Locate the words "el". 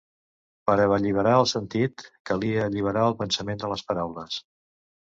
1.41-1.45, 3.13-3.19